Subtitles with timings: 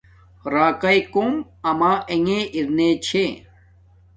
[0.53, 1.31] راکاݵ کوم
[1.69, 3.23] اما انݣ ارنے چھے